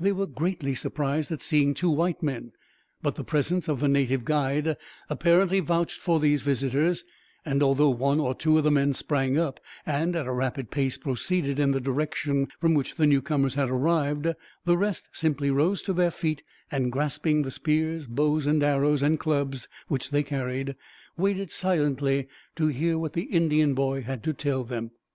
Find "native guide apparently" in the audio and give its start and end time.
3.88-5.60